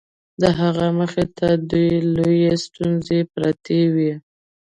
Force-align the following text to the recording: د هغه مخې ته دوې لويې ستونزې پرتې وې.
د 0.41 0.43
هغه 0.59 0.87
مخې 0.99 1.25
ته 1.37 1.47
دوې 1.69 1.93
لويې 2.15 2.53
ستونزې 2.65 3.19
پرتې 3.33 3.81
وې. 3.93 4.13